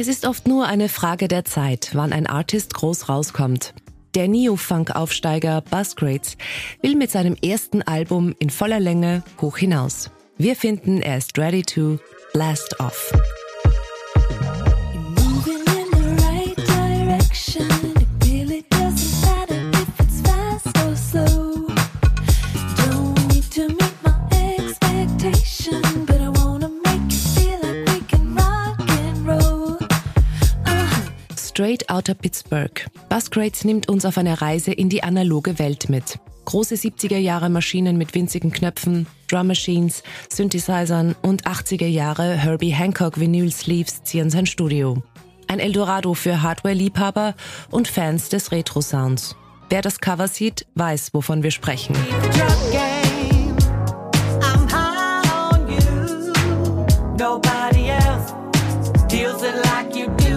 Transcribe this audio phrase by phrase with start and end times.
[0.00, 3.74] Es ist oft nur eine Frage der Zeit, wann ein Artist groß rauskommt.
[4.14, 6.36] Der Neo-Funk-Aufsteiger Busgrades
[6.80, 10.12] will mit seinem ersten Album in voller Länge hoch hinaus.
[10.36, 11.98] Wir finden, er ist ready to
[12.32, 13.12] blast off.
[31.58, 32.86] Straight Outer Pittsburgh.
[33.08, 36.20] Busgrades nimmt uns auf eine Reise in die analoge Welt mit.
[36.44, 43.18] Große 70er Jahre Maschinen mit winzigen Knöpfen, Drum Machines, Synthesizern und 80er Jahre Herbie Hancock
[43.18, 45.02] Vinyl Sleeves zieren sein Studio.
[45.48, 47.34] Ein Eldorado für Hardware-Liebhaber
[47.72, 49.34] und Fans des Retro-Sounds.
[49.68, 51.96] Wer das Cover sieht, weiß, wovon wir sprechen.
[57.18, 58.32] Nobody else
[59.08, 60.27] deals it like you do.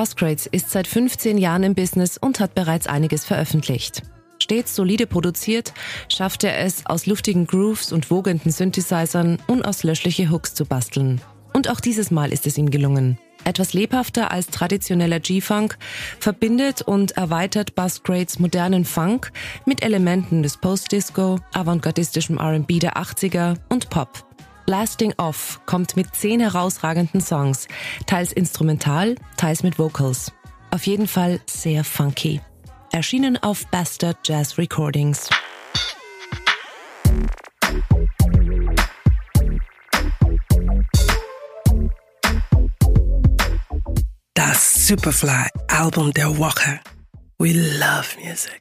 [0.00, 4.00] Buscrates ist seit 15 Jahren im Business und hat bereits einiges veröffentlicht.
[4.42, 5.74] Stets solide produziert,
[6.08, 11.20] schafft er es, aus luftigen Grooves und wogenden Synthesizern unauslöschliche Hooks zu basteln.
[11.52, 13.18] Und auch dieses Mal ist es ihm gelungen.
[13.44, 15.76] Etwas lebhafter als traditioneller G-Funk
[16.18, 19.32] verbindet und erweitert Busgrades modernen Funk
[19.66, 24.29] mit Elementen des Post-Disco, avantgardistischem R&B der 80er und Pop.
[24.70, 27.66] Blasting Off kommt mit zehn herausragenden Songs,
[28.06, 30.30] teils instrumental, teils mit Vocals.
[30.70, 32.40] Auf jeden Fall sehr funky.
[32.92, 35.28] Erschienen auf Bastard Jazz Recordings.
[44.34, 46.78] Das Superfly Album der Woche.
[47.38, 48.60] We love music.